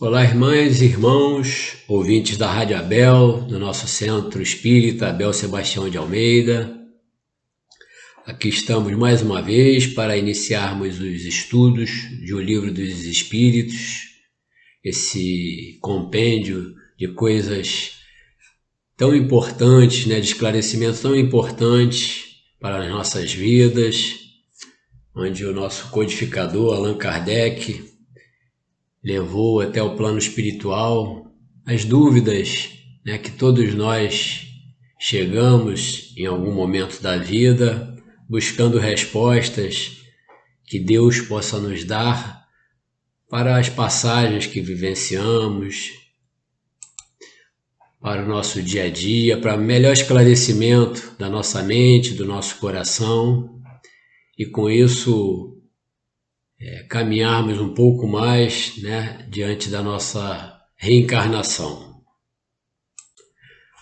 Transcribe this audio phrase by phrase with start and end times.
[0.00, 5.96] Olá, irmãs e irmãos, ouvintes da Rádio Abel, do nosso Centro Espírita Abel Sebastião de
[5.96, 6.76] Almeida.
[8.26, 11.90] Aqui estamos mais uma vez para iniciarmos os estudos
[12.24, 14.08] de O Livro dos Espíritos,
[14.82, 17.92] esse compêndio de coisas
[18.96, 22.24] tão importantes, né, de esclarecimentos tão importantes
[22.60, 24.16] para as nossas vidas,
[25.14, 27.93] onde o nosso codificador Allan Kardec
[29.04, 31.30] levou até o plano espiritual
[31.66, 32.70] as dúvidas
[33.04, 34.46] né, que todos nós
[34.98, 37.94] chegamos em algum momento da vida
[38.28, 39.98] buscando respostas
[40.64, 42.44] que Deus possa nos dar
[43.28, 45.90] para as passagens que vivenciamos,
[48.00, 53.60] para o nosso dia a dia, para melhor esclarecimento da nossa mente, do nosso coração.
[54.38, 55.53] E com isso
[56.60, 62.02] é, caminharmos um pouco mais né, diante da nossa reencarnação.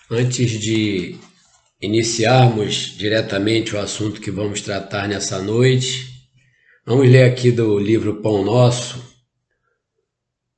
[0.09, 1.15] Antes de
[1.81, 6.07] iniciarmos diretamente o assunto que vamos tratar nessa noite,
[6.85, 9.03] vamos ler aqui do livro Pão Nosso,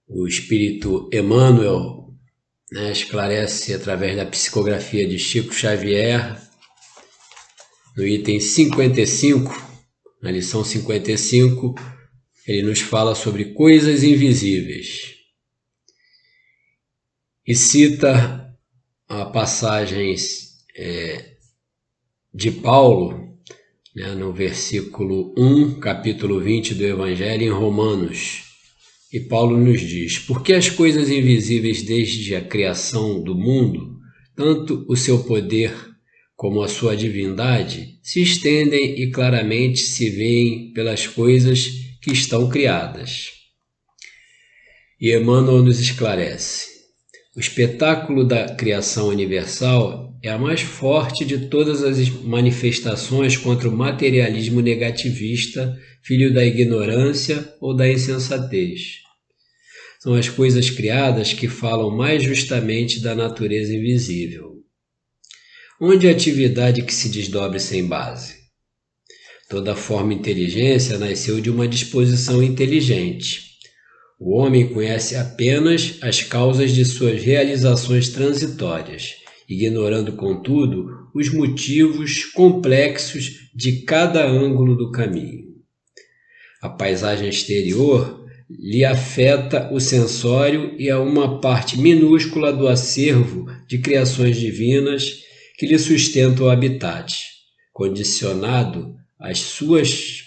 [0.07, 2.13] o Espírito Emmanuel
[2.71, 6.39] né, esclarece através da psicografia de Chico Xavier,
[7.95, 9.51] no item 55,
[10.21, 11.75] na lição 55,
[12.47, 15.15] ele nos fala sobre coisas invisíveis
[17.47, 18.55] e cita
[19.07, 21.35] a passagens é,
[22.33, 23.25] de Paulo
[23.95, 28.43] né, no versículo 1, capítulo 20 do Evangelho em Romanos.
[29.13, 33.97] E Paulo nos diz: Porque as coisas invisíveis desde a criação do mundo,
[34.35, 35.73] tanto o seu poder
[36.35, 43.31] como a sua divindade, se estendem e claramente se veem pelas coisas que estão criadas.
[45.01, 46.67] E Emmanuel nos esclarece:
[47.35, 53.75] o espetáculo da criação universal é a mais forte de todas as manifestações contra o
[53.75, 58.99] materialismo negativista, filho da ignorância ou da insensatez.
[59.99, 64.63] São as coisas criadas que falam mais justamente da natureza invisível.
[65.81, 68.44] Onde a atividade que se desdobre sem base?
[69.47, 73.45] Toda forma inteligência nasceu de uma disposição inteligente.
[74.19, 79.15] O homem conhece apenas as causas de suas realizações transitórias,
[79.47, 85.45] ignorando, contudo, os motivos complexos de cada ângulo do caminho.
[86.59, 93.77] A paisagem exterior lhe afeta o sensório e é uma parte minúscula do acervo de
[93.77, 95.19] criações divinas
[95.57, 97.15] que lhe sustenta o habitat,
[97.71, 100.23] condicionado as suas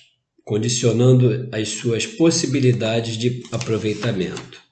[0.49, 4.63] condicionando as suas possibilidades de aproveitamento.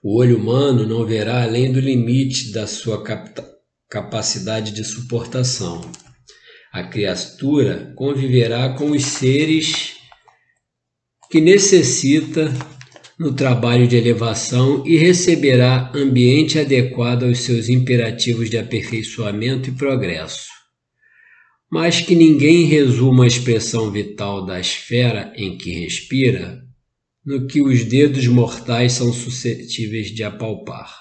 [0.00, 3.02] O olho humano não verá além do limite da sua
[3.90, 5.80] capacidade de suportação.
[6.72, 9.94] A criatura conviverá com os seres
[11.28, 12.52] que necessita
[13.18, 20.55] no trabalho de elevação e receberá ambiente adequado aos seus imperativos de aperfeiçoamento e progresso
[21.70, 26.62] mas que ninguém resuma a expressão vital da esfera em que respira
[27.24, 30.94] no que os dedos mortais são suscetíveis de apalpar.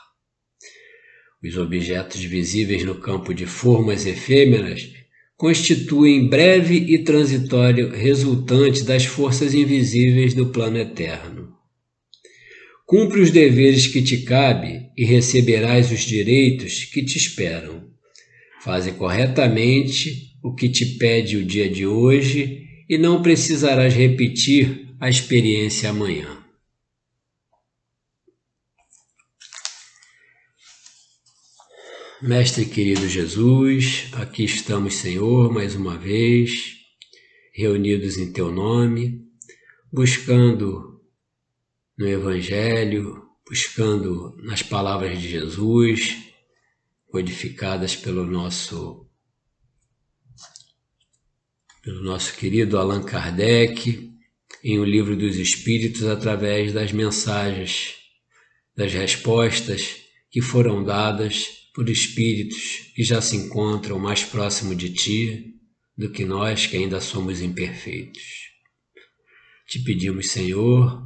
[1.43, 4.91] Os objetos visíveis no campo de formas efêmeras
[5.37, 11.53] constituem breve e transitório resultante das forças invisíveis do plano eterno.
[12.87, 17.83] Cumpre os deveres que te cabe e receberás os direitos que te esperam.
[18.61, 25.09] Faze corretamente o que te pede o dia de hoje e não precisarás repetir a
[25.09, 26.37] experiência amanhã.
[32.21, 36.75] Mestre querido Jesus, aqui estamos, Senhor, mais uma vez,
[37.51, 39.25] reunidos em Teu nome,
[39.91, 41.01] buscando
[41.97, 43.19] no Evangelho,
[43.49, 46.17] buscando nas palavras de Jesus,
[47.07, 49.04] codificadas pelo nosso
[51.85, 54.11] pelo nosso querido Allan Kardec
[54.63, 57.93] em O Livro dos Espíritos através das mensagens,
[58.75, 59.97] das respostas
[60.31, 61.45] que foram dadas
[61.75, 65.53] por espíritos que já se encontram mais próximo de ti
[65.95, 68.23] do que nós que ainda somos imperfeitos.
[69.67, 71.03] Te pedimos, Senhor,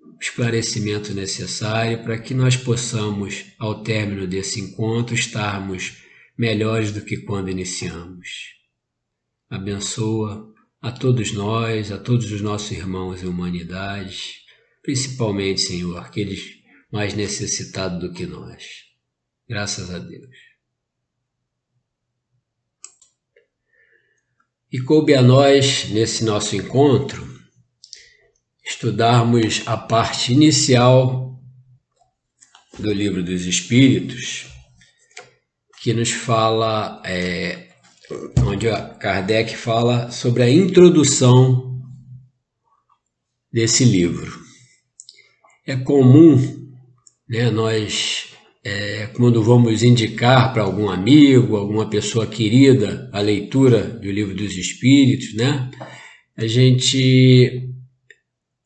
[0.00, 5.94] o esclarecimento necessário para que nós possamos, ao término desse encontro, estarmos
[6.36, 8.57] melhores do que quando iniciamos
[9.48, 14.42] abençoa a todos nós, a todos os nossos irmãos e humanidade,
[14.82, 16.58] principalmente, Senhor, aqueles
[16.90, 18.64] mais necessitados do que nós.
[19.48, 20.48] Graças a Deus.
[24.70, 27.26] E coube a nós, nesse nosso encontro,
[28.62, 31.42] estudarmos a parte inicial
[32.78, 34.46] do Livro dos Espíritos,
[35.80, 37.67] que nos fala, é,
[38.46, 38.66] onde
[39.00, 41.80] Kardec fala sobre a introdução
[43.52, 44.38] desse livro.
[45.66, 46.36] É comum
[47.28, 48.28] né, nós,
[48.64, 54.56] é, quando vamos indicar para algum amigo, alguma pessoa querida a leitura do Livro dos
[54.56, 55.70] Espíritos, né,
[56.36, 57.68] a gente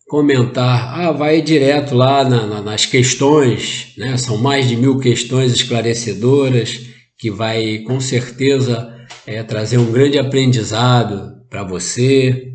[0.06, 4.15] comentar, ah, vai direto lá na, na, nas questões, né?
[4.19, 6.81] são mais de mil questões esclarecedoras,
[7.17, 8.92] que vai com certeza
[9.27, 12.55] é, trazer um grande aprendizado para você,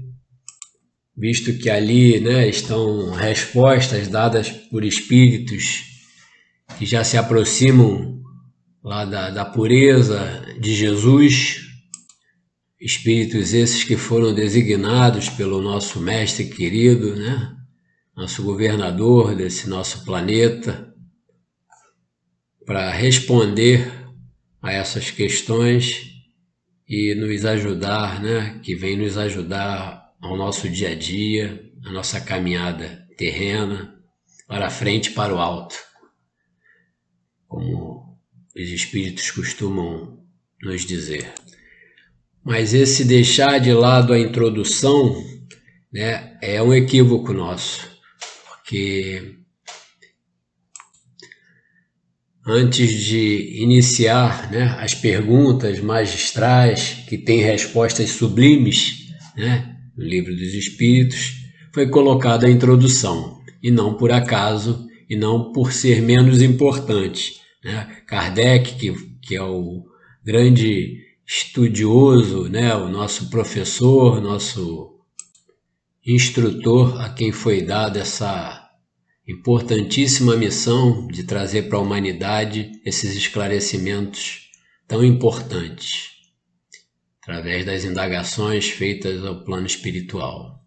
[1.15, 5.83] visto que ali né, estão respostas dadas por espíritos
[6.77, 8.21] que já se aproximam
[8.83, 10.19] lá da, da pureza
[10.59, 11.61] de Jesus,
[12.79, 17.53] espíritos esses que foram designados pelo nosso mestre querido, né?
[18.15, 20.93] nosso governador desse nosso planeta,
[22.65, 23.91] para responder
[24.61, 26.16] a essas questões
[26.87, 28.59] e nos ajudar, né?
[28.63, 33.95] que vem nos ajudar ao nosso dia a dia, a nossa caminhada terrena,
[34.47, 35.75] para frente e para o alto,
[37.47, 38.17] como
[38.55, 40.25] os espíritos costumam
[40.61, 41.33] nos dizer.
[42.43, 45.21] Mas esse deixar de lado a introdução
[45.91, 47.89] né, é um equívoco nosso,
[48.47, 49.35] porque
[52.47, 60.53] antes de iniciar né, as perguntas magistrais que têm respostas sublimes né, no livro dos
[60.53, 61.33] Espíritos,
[61.73, 67.33] foi colocada a introdução, e não por acaso, e não por ser menos importante.
[67.63, 67.85] Né?
[68.07, 69.83] Kardec, que, que é o
[70.23, 74.95] grande estudioso, né, o nosso professor, nosso
[76.05, 78.66] instrutor, a quem foi dada essa
[79.27, 84.49] importantíssima missão de trazer para a humanidade esses esclarecimentos
[84.87, 86.11] tão importantes,
[87.21, 90.63] através das indagações feitas ao plano espiritual.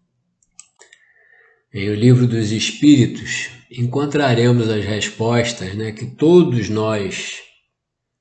[1.73, 7.39] Em o livro dos Espíritos encontraremos as respostas né, que todos nós,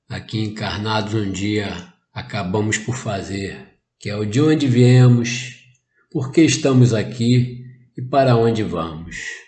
[0.08, 5.66] aqui encarnados um dia, acabamos por fazer, que é o de onde viemos,
[6.10, 7.64] por que estamos aqui
[7.94, 9.39] e para onde vamos.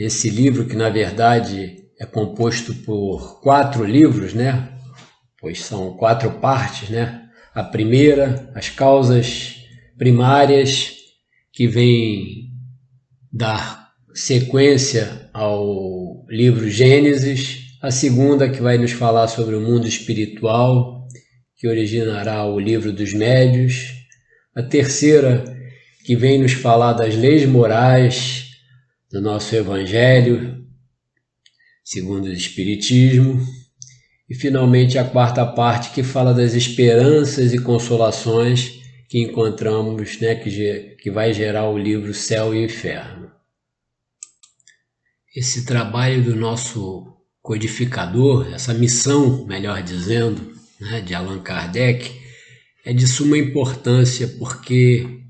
[0.00, 4.70] Esse livro, que na verdade é composto por quatro livros, né?
[5.38, 7.28] Pois são quatro partes, né?
[7.54, 9.56] A primeira, as causas
[9.98, 10.94] primárias,
[11.52, 12.48] que vem
[13.30, 21.06] dar sequência ao livro Gênesis, a segunda, que vai nos falar sobre o mundo espiritual,
[21.58, 23.92] que originará o livro dos médios,
[24.56, 25.44] a terceira,
[26.06, 28.49] que vem nos falar das leis morais
[29.10, 30.64] do nosso Evangelho,
[31.82, 33.44] segundo o Espiritismo,
[34.28, 40.96] e finalmente a quarta parte, que fala das esperanças e consolações que encontramos, né, que,
[41.02, 43.28] que vai gerar o livro Céu e Inferno.
[45.34, 52.20] Esse trabalho do nosso codificador, essa missão, melhor dizendo, né, de Allan Kardec,
[52.84, 55.24] é de suma importância porque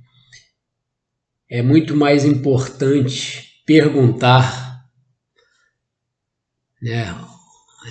[1.48, 4.84] é muito mais importante perguntar,
[6.82, 7.14] né,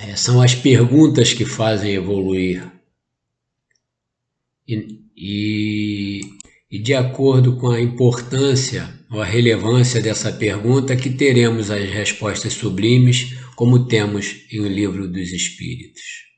[0.04, 2.70] é, são as perguntas que fazem evoluir.
[4.68, 6.22] E, e,
[6.70, 12.52] e de acordo com a importância ou a relevância dessa pergunta, que teremos as respostas
[12.52, 16.29] sublimes, como temos em O Livro dos Espíritos.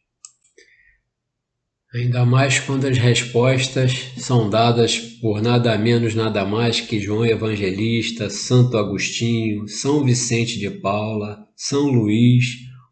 [1.94, 8.30] Ainda mais quando as respostas são dadas por nada menos, nada mais que João Evangelista,
[8.30, 12.46] Santo Agostinho, São Vicente de Paula, São Luís,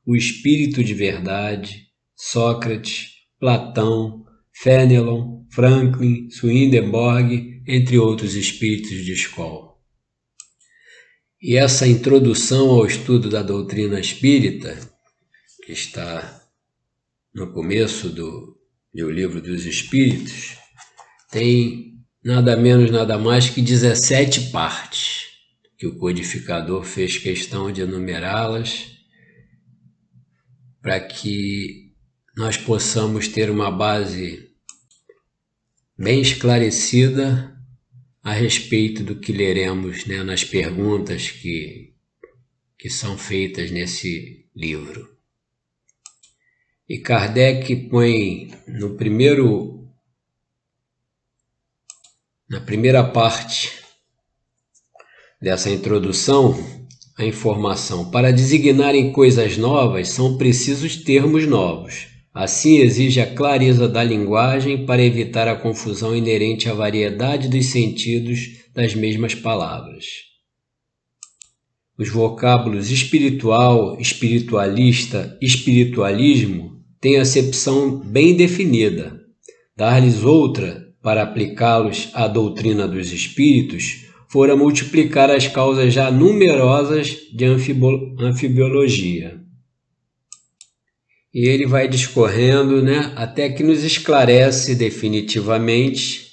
[0.05, 9.75] o Espírito de Verdade, Sócrates, Platão, Fenelon, Franklin, Swedenborg, entre outros espíritos de escola.
[11.41, 14.77] E essa introdução ao estudo da doutrina espírita,
[15.65, 16.43] que está
[17.33, 18.58] no começo do,
[18.93, 20.57] e o Livro dos Espíritos,
[21.31, 25.27] tem nada menos, nada mais que 17 partes,
[25.77, 28.97] que o codificador fez questão de enumerá-las
[30.81, 31.93] para que
[32.35, 34.49] nós possamos ter uma base
[35.97, 37.53] bem esclarecida
[38.23, 41.93] a respeito do que leremos né, nas perguntas que,
[42.77, 45.08] que são feitas nesse livro.
[46.89, 49.87] E Kardec põe no primeiro
[52.49, 53.71] na primeira parte
[55.39, 56.57] dessa introdução
[57.15, 62.07] a informação para designarem coisas novas são precisos termos novos.
[62.33, 68.63] Assim exige a clareza da linguagem para evitar a confusão inerente à variedade dos sentidos
[68.73, 70.05] das mesmas palavras.
[71.95, 79.19] Os vocábulos espiritual, espiritualista, espiritualismo têm acepção bem definida.
[79.75, 87.45] Dar-lhes outra, para aplicá-los à doutrina dos espíritos, fora multiplicar as causas já numerosas de
[87.45, 89.39] anfibiologia.
[91.33, 96.27] E ele vai discorrendo né, até que nos esclarece definitivamente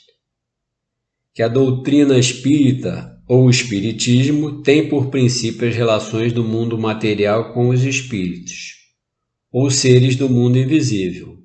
[1.35, 7.69] que a doutrina espírita ou espiritismo tem por princípio as relações do mundo material com
[7.69, 8.76] os espíritos
[9.59, 11.39] ou seres do mundo invisível.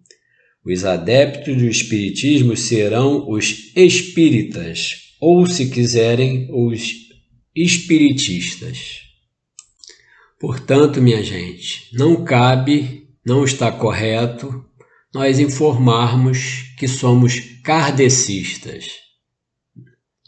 [0.65, 6.91] Os adeptos do Espiritismo serão os espíritas, ou, se quiserem, os
[7.55, 9.03] espiritistas.
[10.37, 14.61] Portanto, minha gente, não cabe, não está correto
[15.13, 18.89] nós informarmos que somos kardecistas.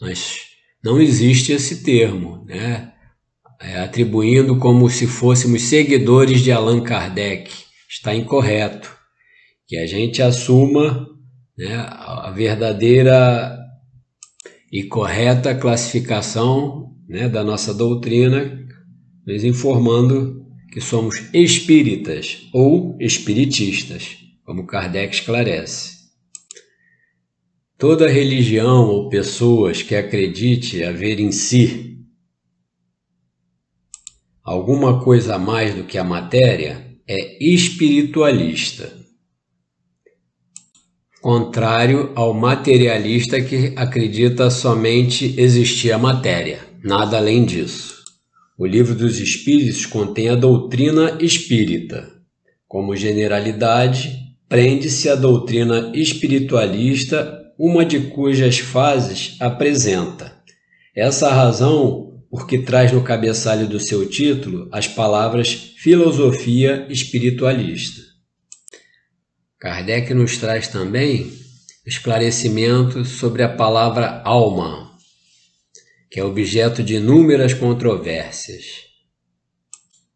[0.00, 0.38] Nós,
[0.82, 2.92] não existe esse termo, né?
[3.60, 7.63] É, atribuindo como se fôssemos seguidores de Allan Kardec
[7.94, 8.92] está incorreto.
[9.66, 11.08] Que a gente assuma
[11.56, 13.56] né, a verdadeira
[14.70, 18.60] e correta classificação né, da nossa doutrina,
[19.26, 25.94] nos informando que somos espíritas ou espiritistas, como Kardec esclarece.
[27.78, 32.00] Toda religião ou pessoas que acredite haver em si
[34.42, 38.92] alguma coisa a mais do que a matéria é espiritualista,
[41.20, 48.02] contrário ao materialista que acredita somente existir a matéria, nada além disso.
[48.56, 52.10] O Livro dos Espíritos contém a doutrina espírita.
[52.66, 54.18] Como generalidade,
[54.48, 60.34] prende-se a doutrina espiritualista, uma de cujas fases apresenta.
[60.96, 68.02] Essa razão porque traz no cabeçalho do seu título as palavras filosofia espiritualista.
[69.56, 71.32] Kardec nos traz também
[71.86, 74.90] esclarecimento sobre a palavra alma,
[76.10, 78.82] que é objeto de inúmeras controvérsias.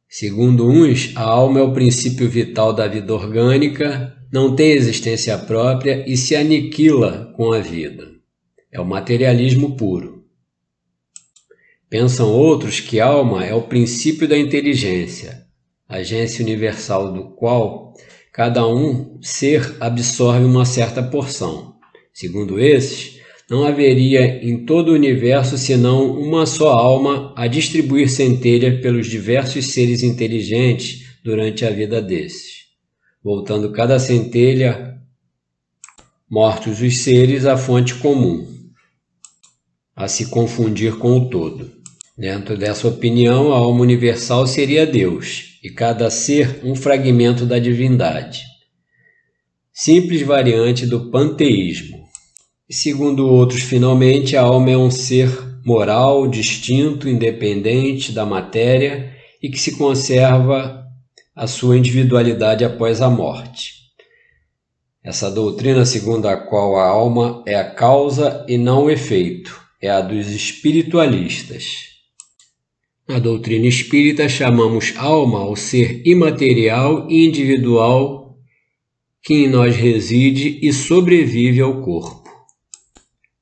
[0.08, 6.04] Segundo uns, a alma é o princípio vital da vida orgânica, não tem existência própria
[6.04, 8.08] e se aniquila com a vida.
[8.72, 10.17] É o materialismo puro.
[11.90, 15.46] Pensam outros que alma é o princípio da inteligência,
[15.88, 17.94] agência universal do qual
[18.30, 21.76] cada um ser absorve uma certa porção.
[22.12, 23.18] Segundo esses,
[23.48, 29.68] não haveria em todo o universo senão uma só alma a distribuir centelha pelos diversos
[29.72, 32.66] seres inteligentes durante a vida desses,
[33.24, 35.00] voltando cada centelha,
[36.30, 38.46] mortos os seres, à fonte comum,
[39.96, 41.77] a se confundir com o todo.
[42.18, 48.42] Dentro dessa opinião, a alma universal seria Deus, e cada ser um fragmento da divindade.
[49.72, 51.96] Simples variante do panteísmo.
[52.68, 55.30] Segundo outros, finalmente, a alma é um ser
[55.64, 60.84] moral, distinto, independente da matéria e que se conserva
[61.36, 63.74] a sua individualidade após a morte.
[65.04, 69.88] Essa doutrina segundo a qual a alma é a causa e não o efeito, é
[69.88, 71.97] a dos espiritualistas.
[73.08, 78.36] Na doutrina espírita, chamamos alma ao ser imaterial e individual
[79.22, 82.28] que em nós reside e sobrevive ao corpo.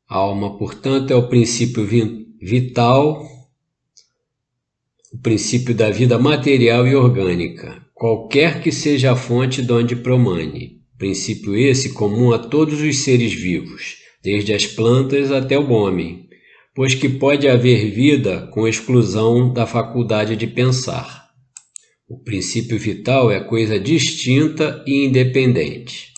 [0.08, 1.84] A alma, portanto, é o princípio
[2.40, 3.26] vital,
[5.12, 10.80] o princípio da vida material e orgânica, qualquer que seja a fonte de onde promane.
[10.96, 16.25] Princípio esse comum a todos os seres vivos, desde as plantas até o homem
[16.76, 21.30] pois que pode haver vida com exclusão da faculdade de pensar.
[22.06, 26.12] O princípio vital é coisa distinta e independente.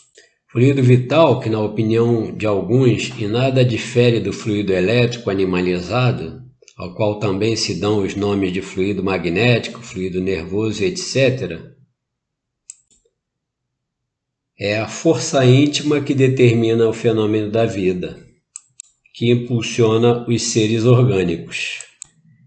[0.50, 6.42] Fluido vital, que na opinião de alguns em nada difere do fluido elétrico animalizado,
[6.76, 11.60] ao qual também se dão os nomes de fluido magnético, fluido nervoso, etc.,
[14.58, 18.27] é a força íntima que determina o fenômeno da vida
[19.18, 21.80] que impulsiona os seres orgânicos,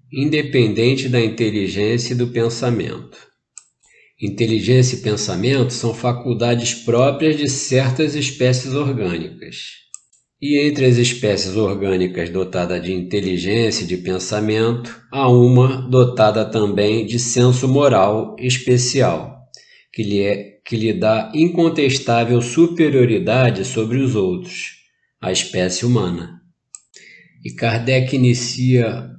[0.09, 3.17] independente da inteligência e do pensamento.
[4.21, 9.57] Inteligência e pensamento são faculdades próprias de certas espécies orgânicas.
[10.41, 17.05] E entre as espécies orgânicas dotadas de inteligência e de pensamento, há uma dotada também
[17.05, 19.41] de senso moral especial,
[19.91, 24.77] que lhe, é, que lhe dá incontestável superioridade sobre os outros,
[25.21, 26.40] a espécie humana.
[27.43, 29.10] E Kardec inicia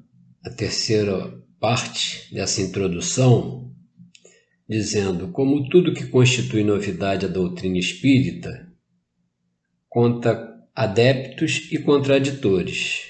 [0.45, 3.73] a terceira parte dessa introdução
[4.69, 8.69] dizendo: como tudo que constitui novidade a doutrina espírita,
[9.89, 13.03] conta adeptos e contraditores.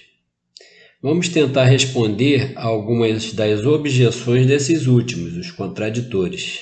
[1.01, 6.61] Vamos tentar responder a algumas das objeções desses últimos, os contraditores,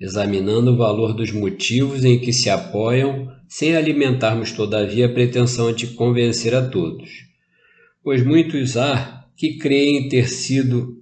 [0.00, 5.88] examinando o valor dos motivos em que se apoiam, sem alimentarmos, todavia, a pretensão de
[5.88, 7.31] convencer a todos.
[8.02, 11.00] Pois muitos há que creem ter sido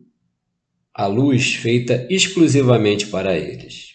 [0.95, 3.95] a luz feita exclusivamente para eles.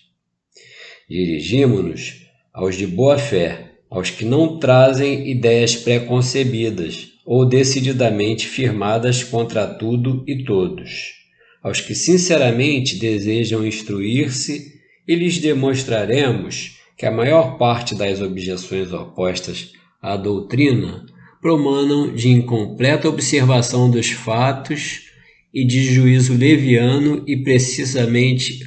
[1.08, 9.68] Dirigimos-nos aos de boa fé, aos que não trazem ideias preconcebidas ou decididamente firmadas contra
[9.68, 11.14] tudo e todos,
[11.62, 14.74] aos que sinceramente desejam instruir-se
[15.08, 21.06] e lhes demonstraremos que a maior parte das objeções opostas à doutrina
[21.46, 25.12] promanam de incompleta observação dos fatos
[25.54, 28.62] e de juízo leviano e precisamente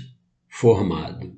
[0.49, 1.37] formado.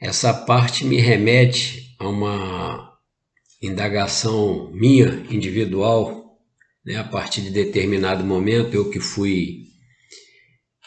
[0.00, 2.98] Essa parte me remete a uma
[3.62, 6.36] indagação minha, individual,
[6.84, 6.96] né?
[6.96, 9.66] a partir de determinado momento, eu que fui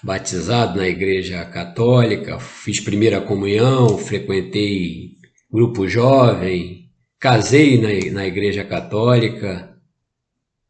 [0.04, 5.12] batizado na igreja católica, fiz primeira comunhão, frequentei
[5.50, 6.87] grupo jovem,
[7.20, 9.76] casei na, na igreja católica,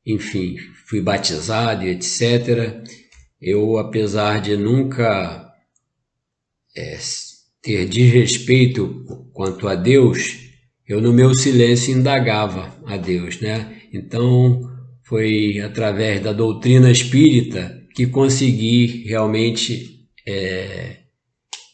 [0.06, 0.56] enfim,
[0.88, 2.84] fui batizado e etc.
[3.42, 5.54] Eu, apesar de nunca
[6.76, 6.98] é,
[7.62, 10.40] ter desrespeito quanto a Deus,
[10.88, 13.82] eu no meu silêncio indagava a Deus, né?
[13.94, 14.62] Então
[15.04, 20.98] foi através da doutrina espírita que consegui realmente é,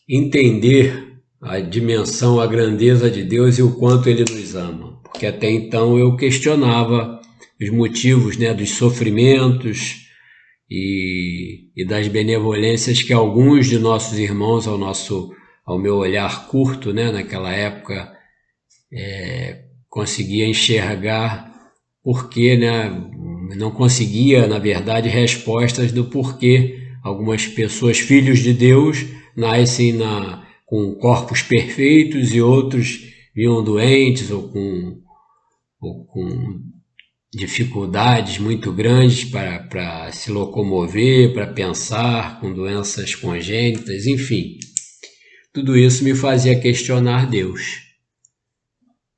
[0.09, 1.12] entender
[1.43, 4.99] a dimensão, a grandeza de Deus e o quanto Ele nos ama.
[5.03, 7.19] Porque até então eu questionava
[7.61, 10.07] os motivos né, dos sofrimentos
[10.69, 15.31] e, e das benevolências que alguns de nossos irmãos ao nosso
[15.65, 18.11] ao meu olhar curto, né, naquela época,
[18.91, 21.53] é, conseguia enxergar
[22.03, 22.91] porque, né,
[23.55, 29.05] não conseguia, na verdade, respostas do porquê algumas pessoas, filhos de Deus,
[29.37, 32.99] nascem na, com corpos perfeitos e outros
[33.35, 35.03] vinham doentes ou com,
[35.79, 36.63] ou com
[37.31, 44.57] dificuldades muito grandes para, para se locomover, para pensar, com doenças congênitas, enfim.
[45.53, 47.61] Tudo isso me fazia questionar Deus.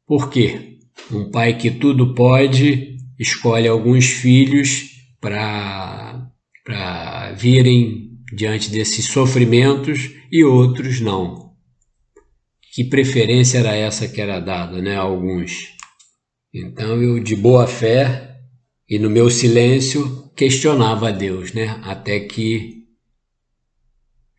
[0.06, 0.80] Por quê?
[1.10, 4.90] Um pai que tudo pode escolhe alguns filhos
[5.22, 6.34] para
[7.38, 11.45] virem diante desses sofrimentos e outros não.
[12.76, 15.74] Que preferência era essa que era dada né, a alguns?
[16.54, 18.38] Então eu, de boa fé
[18.90, 21.80] e no meu silêncio, questionava a Deus, né?
[21.86, 22.76] até que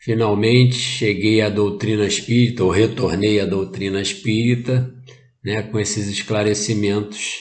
[0.06, 4.94] Finalmente cheguei à doutrina espírita, ou retornei à doutrina espírita,
[5.44, 7.40] né, com esses esclarecimentos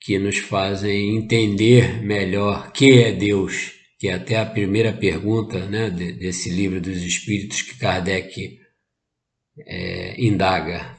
[0.00, 5.88] que nos fazem entender melhor que é Deus, que é até a primeira pergunta né,
[5.88, 8.58] desse livro dos Espíritos que Kardec
[9.66, 10.96] é, indaga.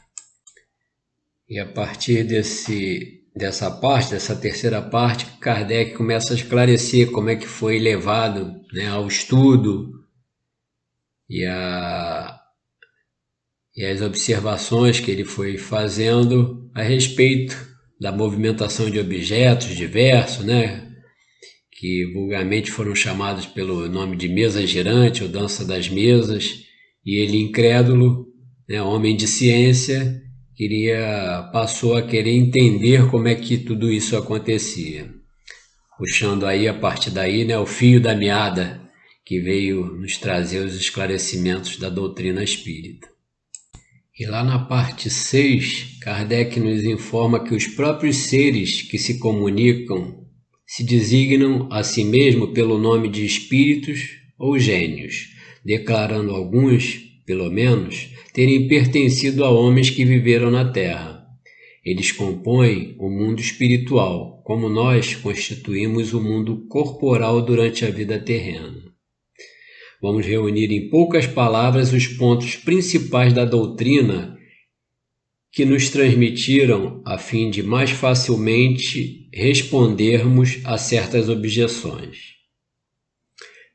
[1.49, 7.35] E a partir desse, dessa parte, dessa terceira parte, Kardec começa a esclarecer como é
[7.35, 9.91] que foi levado né, ao estudo
[11.29, 12.39] e, a,
[13.75, 17.55] e as observações que ele foi fazendo a respeito
[17.99, 20.83] da movimentação de objetos diversos, né?
[21.83, 26.63] que vulgarmente foram chamados pelo nome de mesa girante ou dança das mesas,
[27.05, 28.25] e ele incrédulo,
[28.67, 30.21] né, homem de ciência,
[30.55, 35.09] queria passou a querer entender como é que tudo isso acontecia.
[35.97, 38.81] Puxando aí a partir daí, né, o fio da meada
[39.25, 43.07] que veio nos trazer os esclarecimentos da doutrina espírita.
[44.19, 50.23] E lá na parte 6, Kardec nos informa que os próprios seres que se comunicam
[50.67, 55.29] se designam a si mesmo pelo nome de espíritos ou gênios,
[55.65, 61.25] declarando alguns, pelo menos, terem pertencido a homens que viveram na Terra.
[61.83, 68.93] Eles compõem o mundo espiritual, como nós constituímos o mundo corporal durante a vida terrena.
[70.01, 74.37] Vamos reunir em poucas palavras os pontos principais da doutrina
[75.53, 82.33] que nos transmitiram a fim de mais facilmente respondermos a certas objeções.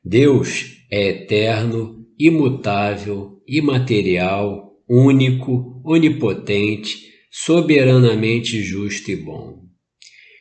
[0.03, 6.97] Deus é eterno, imutável, imaterial, único, onipotente,
[7.31, 9.59] soberanamente justo e bom.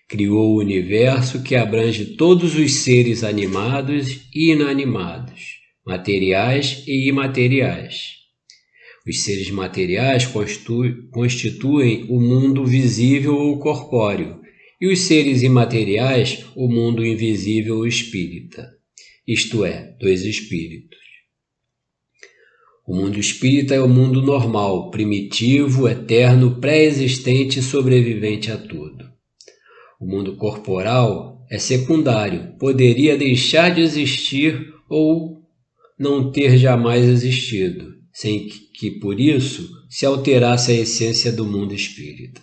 [0.09, 8.17] Criou o universo que abrange todos os seres animados e inanimados, materiais e imateriais.
[9.07, 10.27] Os seres materiais
[11.13, 14.41] constituem o mundo visível ou corpóreo,
[14.81, 18.69] e os seres imateriais o mundo invisível ou espírita,
[19.27, 21.08] isto é, dos espíritos.
[22.89, 29.05] O mundo espírita é o mundo normal, primitivo, eterno, pré-existente e sobrevivente a tudo.
[30.01, 35.43] O mundo corporal é secundário, poderia deixar de existir ou
[35.99, 42.41] não ter jamais existido, sem que por isso se alterasse a essência do mundo espírita.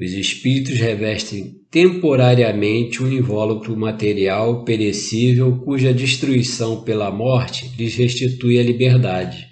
[0.00, 8.62] Os espíritos revestem temporariamente um invólucro material perecível cuja destruição pela morte lhes restitui a
[8.62, 9.48] liberdade.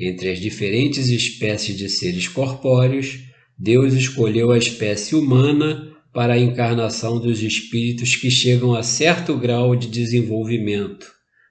[0.00, 3.18] Entre as diferentes espécies de seres corpóreos,
[3.58, 9.76] Deus escolheu a espécie humana para a encarnação dos espíritos que chegam a certo grau
[9.76, 11.06] de desenvolvimento,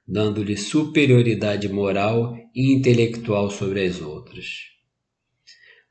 [0.08, 4.71] dando-lhe superioridade moral e intelectual sobre as outras.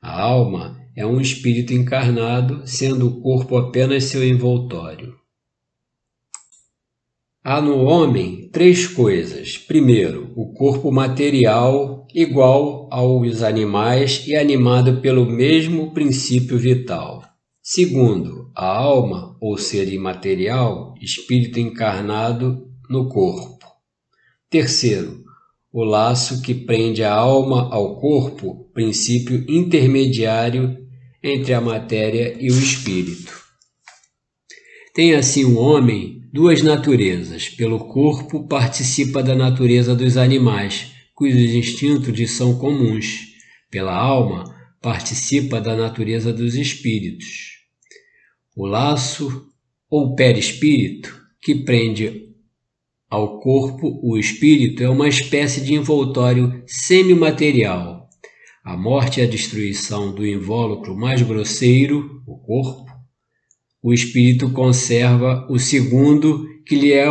[0.01, 5.13] A alma é um espírito encarnado, sendo o corpo apenas seu envoltório.
[7.43, 9.57] Há no homem três coisas.
[9.57, 17.23] Primeiro, o corpo material, igual aos animais e animado pelo mesmo princípio vital.
[17.61, 23.65] Segundo, a alma, ou ser imaterial, espírito encarnado no corpo.
[24.49, 25.20] Terceiro,
[25.73, 30.77] o laço que prende a alma ao corpo, princípio intermediário
[31.23, 33.39] entre a matéria e o espírito.
[34.93, 37.47] Tem assim um homem duas naturezas.
[37.47, 43.31] Pelo corpo, participa da natureza dos animais, cujos instintos lhe são comuns.
[43.69, 44.43] Pela alma,
[44.81, 47.61] participa da natureza dos espíritos.
[48.55, 49.47] O laço
[49.89, 52.30] ou perispírito, que prende
[53.11, 58.07] ao corpo, o espírito é uma espécie de envoltório semimaterial.
[58.63, 62.89] A morte e a destruição do invólucro mais grosseiro, o corpo,
[63.83, 67.05] o espírito conserva o segundo, que lhe, é,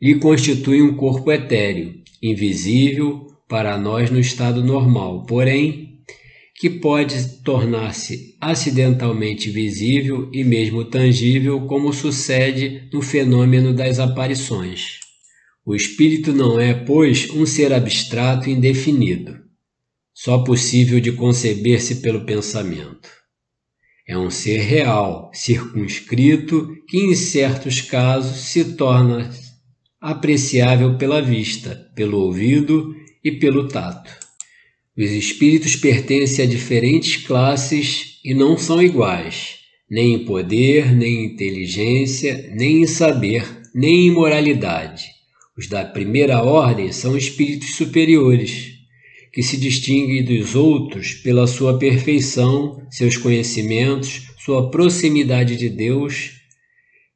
[0.00, 5.91] lhe constitui um corpo etéreo, invisível para nós no estado normal, porém
[6.62, 15.00] que pode tornar-se acidentalmente visível e mesmo tangível, como sucede no fenômeno das aparições.
[15.66, 19.40] O espírito não é, pois, um ser abstrato e indefinido,
[20.14, 23.10] só possível de conceber-se pelo pensamento.
[24.06, 29.28] É um ser real, circunscrito, que em certos casos se torna
[30.00, 32.94] apreciável pela vista, pelo ouvido
[33.24, 34.21] e pelo tato.
[34.96, 39.56] Os espíritos pertencem a diferentes classes e não são iguais,
[39.90, 45.06] nem em poder, nem em inteligência, nem em saber, nem em moralidade.
[45.56, 48.74] Os da primeira ordem são espíritos superiores,
[49.32, 56.32] que se distinguem dos outros pela sua perfeição, seus conhecimentos, sua proximidade de Deus,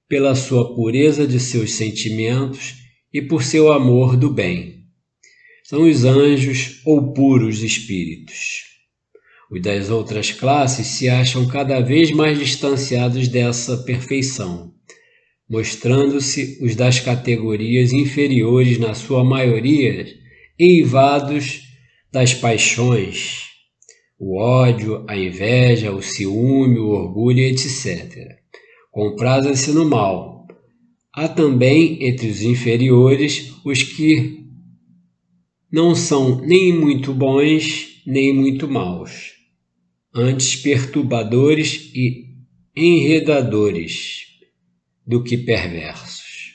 [0.09, 2.77] pela sua pureza de seus sentimentos
[3.12, 4.76] e por seu amor do bem
[5.69, 8.63] são os anjos ou puros espíritos.
[9.51, 14.73] Os das outras classes se acham cada vez mais distanciados dessa perfeição,
[15.51, 20.07] mostrando-se os das categorias inferiores, na sua maioria,
[20.57, 21.63] eivados
[22.13, 23.47] das paixões,
[24.21, 28.37] o ódio, a inveja, o ciúme, o orgulho, etc.
[28.93, 30.47] Comprazem-se no mal.
[31.13, 34.36] Há também entre os inferiores os que
[35.77, 39.35] não são nem muito bons nem muito maus,
[40.15, 42.35] antes perturbadores e
[42.75, 44.23] enredadores
[45.07, 46.55] do que perversos.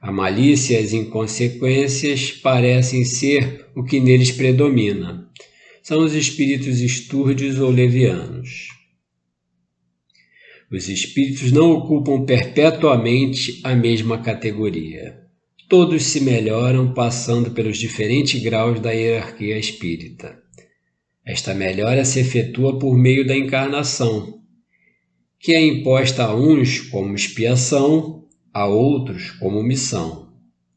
[0.00, 5.30] A malícia e as inconsequências parecem ser o que neles predomina.
[5.80, 8.66] São os espíritos estúrdios ou levianos.
[10.72, 15.23] Os espíritos não ocupam perpetuamente a mesma categoria.
[15.76, 20.38] Todos se melhoram passando pelos diferentes graus da hierarquia espírita.
[21.26, 24.38] Esta melhora se efetua por meio da encarnação,
[25.40, 30.28] que é imposta a uns como expiação, a outros como missão.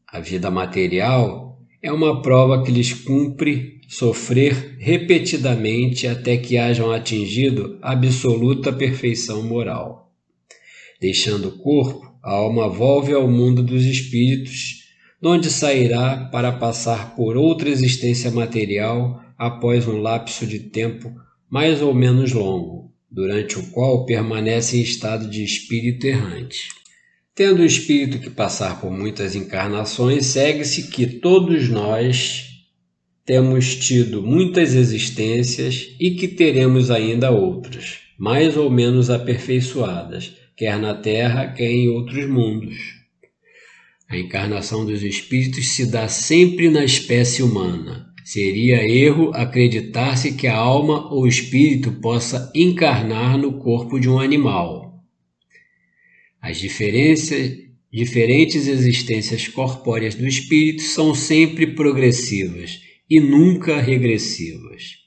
[0.07, 7.77] A vida material é uma prova que lhes cumpre sofrer repetidamente até que hajam atingido
[7.83, 10.11] absoluta perfeição moral.
[10.99, 14.76] Deixando o corpo, a alma volve ao mundo dos espíritos,
[15.21, 21.13] onde sairá para passar por outra existência material após um lapso de tempo
[21.49, 26.69] mais ou menos longo, durante o qual permanece em estado de espírito errante.
[27.33, 32.47] Tendo o espírito que passar por muitas encarnações, segue-se que todos nós
[33.23, 40.95] temos tido muitas existências e que teremos ainda outras, mais ou menos aperfeiçoadas, quer na
[40.95, 42.96] Terra, quer em outros mundos.
[44.09, 50.57] A encarnação dos espíritos se dá sempre na espécie humana, Seria erro acreditar-se que a
[50.57, 55.01] alma ou espírito possa encarnar no corpo de um animal.
[56.41, 64.97] As diferentes existências corpóreas do espírito são sempre progressivas e nunca regressivas.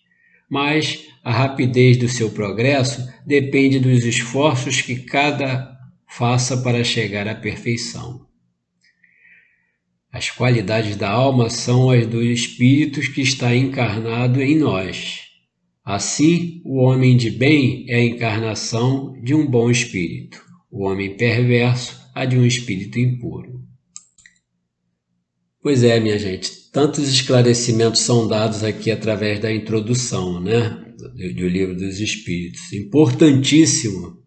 [0.50, 5.76] Mas a rapidez do seu progresso depende dos esforços que cada
[6.08, 8.29] faça para chegar à perfeição.
[10.12, 15.20] As qualidades da alma são as do espírito que está encarnado em nós.
[15.84, 21.98] Assim, o homem de bem é a encarnação de um bom espírito, o homem perverso
[22.14, 23.60] a de um espírito impuro.
[25.62, 31.48] Pois é, minha gente, tantos esclarecimentos são dados aqui através da introdução, né, do, do
[31.48, 32.72] livro dos Espíritos.
[32.72, 34.18] Importantíssimo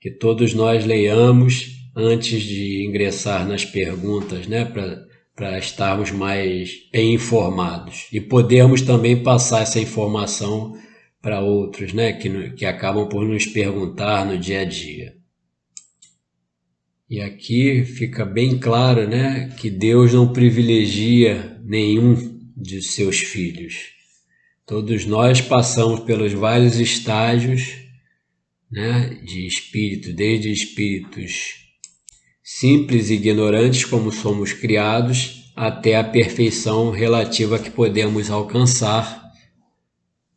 [0.00, 5.09] que todos nós leiamos antes de ingressar nas perguntas, né, para
[5.40, 10.76] para estarmos mais bem informados e podermos também passar essa informação
[11.18, 15.14] para outros, né, que, que acabam por nos perguntar no dia a dia.
[17.08, 23.94] E aqui fica bem claro, né, que Deus não privilegia nenhum de seus filhos.
[24.66, 27.78] Todos nós passamos pelos vários estágios,
[28.70, 31.59] né, de espírito, desde espíritos
[32.52, 39.32] simples e ignorantes como somos criados, até a perfeição relativa que podemos alcançar,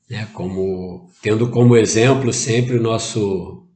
[0.08, 0.28] né?
[0.32, 3.68] como tendo como exemplo sempre o nosso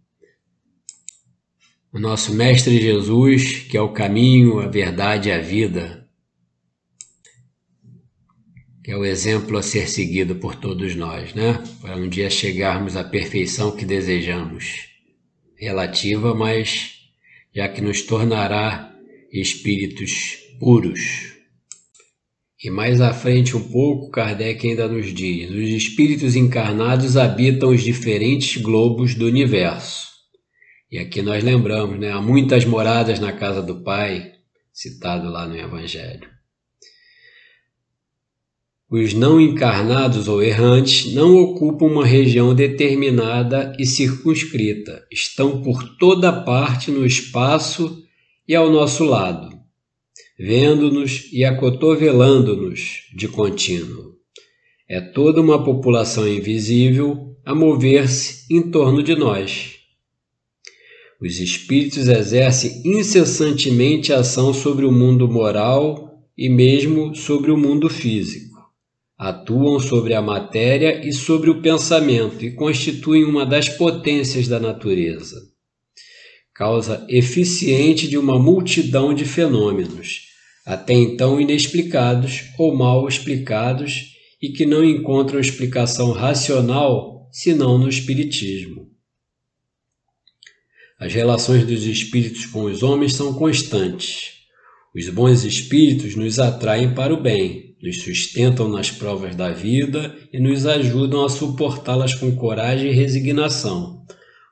[1.92, 6.08] o nosso mestre Jesus, que é o caminho, a verdade e a vida,
[8.84, 11.64] que é o exemplo a ser seguido por todos nós, né?
[11.82, 14.90] Para um dia chegarmos à perfeição que desejamos,
[15.58, 16.97] relativa, mas
[17.58, 18.94] já que nos tornará
[19.34, 21.00] espíritos puros.
[22.64, 27.82] E mais à frente um pouco, Kardec ainda nos diz: os espíritos encarnados habitam os
[27.82, 30.06] diferentes globos do universo.
[30.92, 32.12] E aqui nós lembramos, né?
[32.12, 34.34] Há muitas moradas na casa do Pai,
[34.72, 36.37] citado lá no Evangelho.
[38.90, 46.32] Os não encarnados ou errantes não ocupam uma região determinada e circunscrita, estão por toda
[46.32, 48.02] parte no espaço
[48.48, 49.50] e ao nosso lado,
[50.40, 54.16] vendo-nos e acotovelando-nos de contínuo.
[54.90, 59.74] É toda uma população invisível a mover-se em torno de nós.
[61.22, 68.47] Os espíritos exercem incessantemente ação sobre o mundo moral e mesmo sobre o mundo físico
[69.18, 75.42] atuam sobre a matéria e sobre o pensamento e constituem uma das potências da natureza.
[76.54, 80.28] Causa eficiente de uma multidão de fenômenos,
[80.66, 88.88] até então inexplicados ou mal explicados e que não encontram explicação racional senão no Espiritismo.
[91.00, 94.32] As relações dos espíritos com os homens são constantes.
[94.96, 100.40] Os bons espíritos nos atraem para o bem, nos sustentam nas provas da vida e
[100.40, 104.06] nos ajudam a suportá-las com coragem e resignação.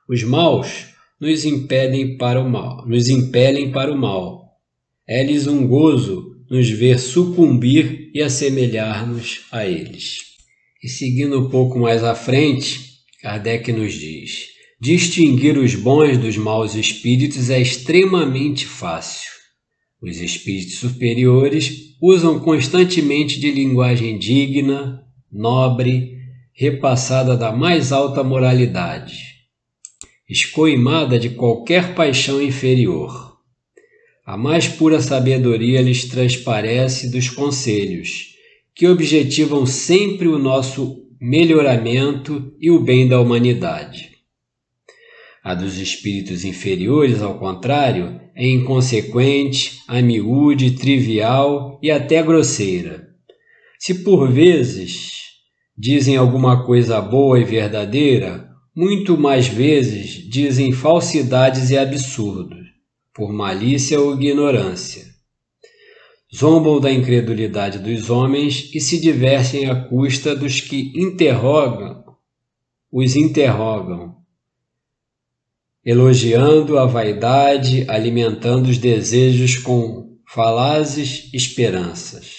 [0.08, 0.86] Os maus
[1.20, 4.52] nos impedem para o mal, nos impelem para o mal.
[5.08, 10.18] É-lhes um gozo nos ver sucumbir e assemelhar-nos a eles.
[10.82, 12.80] E seguindo um pouco mais à frente,
[13.20, 14.46] Kardec nos diz:
[14.80, 19.35] distinguir os bons dos maus espíritos é extremamente fácil.
[20.00, 26.16] Os espíritos superiores usam constantemente de linguagem digna, nobre,
[26.52, 29.14] repassada da mais alta moralidade,
[30.28, 33.36] escoimada de qualquer paixão inferior.
[34.24, 38.34] A mais pura sabedoria lhes transparece dos conselhos,
[38.74, 44.15] que objetivam sempre o nosso melhoramento e o bem da humanidade.
[45.46, 53.10] A dos espíritos inferiores, ao contrário, é inconsequente, amiúde, trivial e até grosseira.
[53.78, 55.12] Se por vezes
[55.78, 62.66] dizem alguma coisa boa e verdadeira, muito mais vezes dizem falsidades e absurdos,
[63.14, 65.04] por malícia ou ignorância.
[66.36, 72.02] Zombam da incredulidade dos homens e se divertem à custa dos que interrogam,
[72.90, 74.15] os interrogam,
[75.86, 82.38] elogiando a vaidade, alimentando os desejos com falazes esperanças.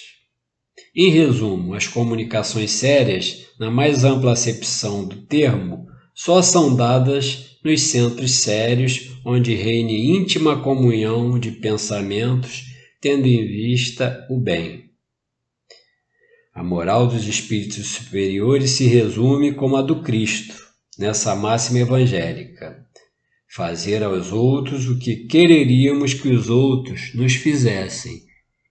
[0.94, 7.84] Em resumo, as comunicações sérias, na mais ampla acepção do termo, só são dadas nos
[7.84, 12.66] centros sérios, onde reine íntima comunhão de pensamentos,
[13.00, 14.90] tendo em vista o bem.
[16.54, 20.54] A moral dos espíritos superiores se resume como a do Cristo,
[21.00, 22.87] nessa máxima evangélica
[23.58, 28.22] fazer aos outros o que quereríamos que os outros nos fizessem,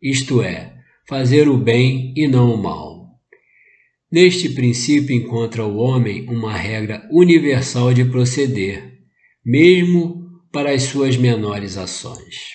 [0.01, 0.77] isto é,
[1.09, 3.09] fazer o bem e não o mal.
[4.11, 9.01] Neste princípio encontra o homem uma regra universal de proceder,
[9.45, 12.55] mesmo para as suas menores ações.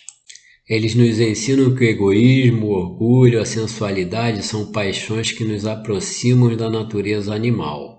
[0.70, 6.56] Eles nos ensinam que o egoísmo, o orgulho, a sensualidade são paixões que nos aproximam
[6.56, 7.91] da natureza animal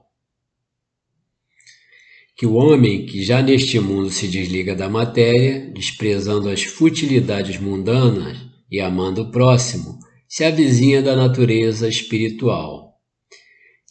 [2.43, 8.37] que o homem que já neste mundo se desliga da matéria, desprezando as futilidades mundanas
[8.69, 12.95] e amando o próximo, se avizinha da natureza espiritual.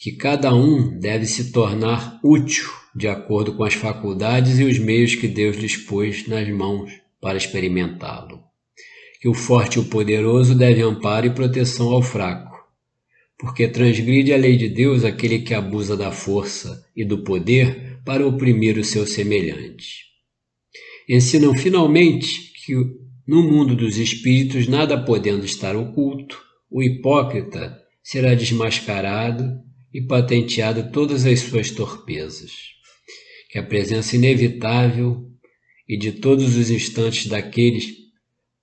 [0.01, 5.15] Que cada um deve se tornar útil de acordo com as faculdades e os meios
[5.15, 8.41] que Deus lhes pôs nas mãos para experimentá-lo.
[9.21, 12.51] Que o forte e o poderoso deve amparo e proteção ao fraco,
[13.39, 18.25] porque transgride a lei de Deus aquele que abusa da força e do poder para
[18.25, 20.05] oprimir o seu semelhante.
[21.07, 22.73] Ensinam finalmente que
[23.27, 29.59] no mundo dos espíritos, nada podendo estar oculto, o hipócrita será desmascarado
[29.93, 32.51] e patenteado todas as suas torpezas.
[33.49, 35.29] Que a presença inevitável
[35.87, 37.85] e de todos os instantes daqueles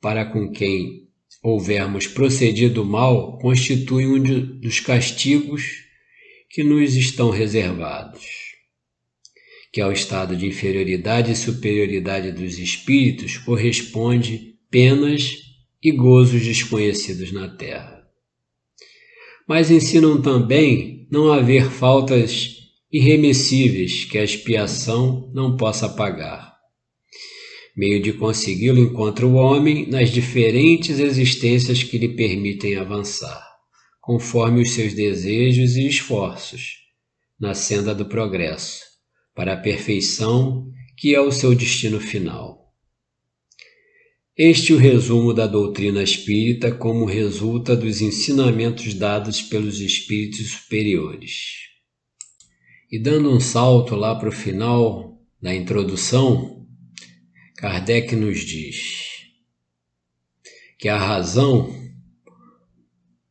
[0.00, 1.08] para com quem
[1.42, 4.20] houvermos procedido mal constitui um
[4.60, 5.64] dos castigos
[6.50, 8.47] que nos estão reservados
[9.78, 15.36] que ao estado de inferioridade e superioridade dos espíritos corresponde penas
[15.80, 18.02] e gozos desconhecidos na terra.
[19.46, 22.56] Mas ensinam também não haver faltas
[22.90, 26.56] irremessíveis que a expiação não possa pagar.
[27.76, 33.46] Meio de consegui-lo encontra o homem nas diferentes existências que lhe permitem avançar,
[34.00, 36.78] conforme os seus desejos e esforços,
[37.38, 38.87] na senda do progresso
[39.38, 42.74] para a perfeição, que é o seu destino final.
[44.36, 51.68] Este é o resumo da doutrina espírita como resulta dos ensinamentos dados pelos espíritos superiores.
[52.90, 56.66] E dando um salto lá para o final da introdução,
[57.58, 59.20] Kardec nos diz
[60.80, 61.72] que a razão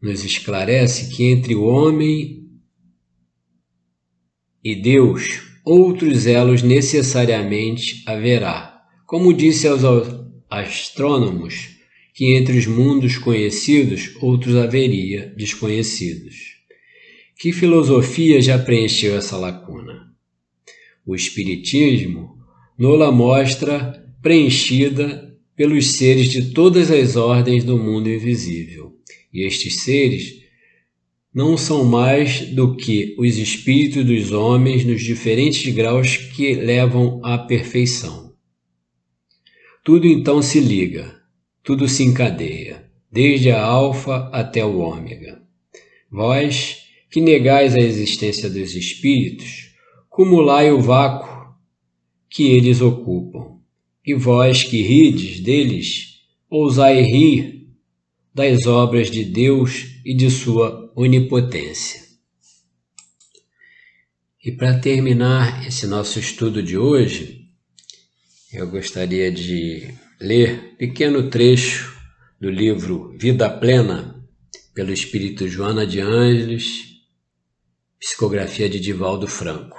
[0.02, 2.50] nos esclarece que entre o homem
[4.64, 8.82] e Deus outros elos necessariamente haverá.
[9.06, 9.82] Como disse aos
[10.50, 11.76] astrônomos,
[12.14, 16.36] que entre os mundos conhecidos outros haveria desconhecidos.
[17.38, 20.08] Que filosofia já preencheu essa lacuna?
[21.06, 22.38] O Espiritismo
[22.78, 28.96] nola mostra preenchida pelos seres de todas as ordens do mundo invisível.
[29.34, 30.47] E estes seres
[31.38, 37.38] não são mais do que os espíritos dos homens nos diferentes graus que levam à
[37.38, 38.34] perfeição.
[39.84, 41.16] Tudo então se liga,
[41.64, 45.40] tudo se encadeia, desde a alfa até o ômega.
[46.10, 46.78] Vós,
[47.12, 49.76] que negais a existência dos espíritos,
[50.10, 51.54] cumulai o vácuo
[52.28, 53.60] que eles ocupam,
[54.04, 56.16] e vós que rides deles,
[56.50, 57.68] ousai rir
[58.34, 62.02] das obras de Deus e de sua onipotência.
[64.44, 67.52] E para terminar esse nosso estudo de hoje,
[68.52, 71.96] eu gostaria de ler pequeno trecho
[72.42, 74.28] do livro Vida Plena,
[74.74, 76.86] pelo Espírito Joana de Ângeles,
[78.00, 79.78] psicografia de Divaldo Franco.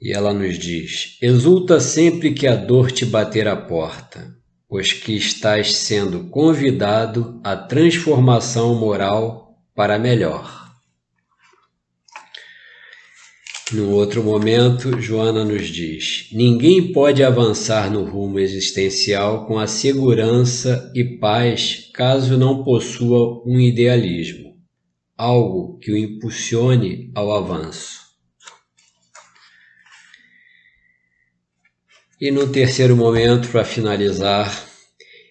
[0.00, 4.37] E ela nos diz: Exulta sempre que a dor te bater à porta
[4.68, 10.68] pois que estás sendo convidado à transformação moral para melhor.
[13.72, 20.90] No outro momento, Joana nos diz: ninguém pode avançar no rumo existencial com a segurança
[20.94, 24.54] e paz caso não possua um idealismo,
[25.16, 28.07] algo que o impulsione ao avanço.
[32.20, 34.66] E no terceiro momento, para finalizar,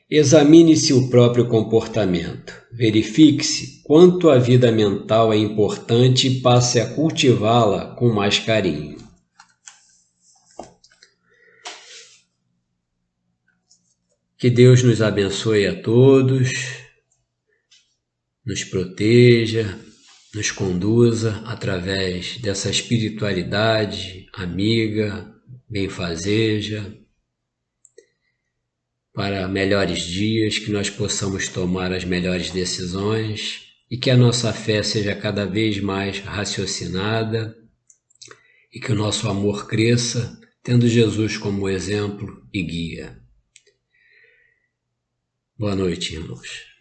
[0.10, 2.54] examine-se o próprio comportamento.
[2.72, 8.98] Verifique-se quanto a vida mental é importante e passe a cultivá-la com mais carinho.
[14.38, 16.54] Que Deus nos abençoe a todos,
[18.46, 19.78] nos proteja,
[20.34, 25.37] nos conduza através dessa espiritualidade amiga,
[25.70, 26.98] benfazeja,
[29.14, 34.84] para melhores dias, que nós possamos tomar as melhores decisões e que a nossa fé
[34.84, 37.58] seja cada vez mais raciocinada
[38.72, 43.20] e que o nosso amor cresça, tendo Jesus como exemplo e guia.
[45.58, 46.77] Boa noite, irmãos.